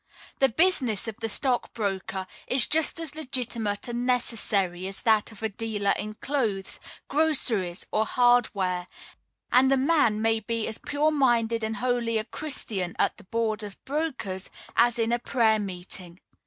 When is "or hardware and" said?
7.91-9.71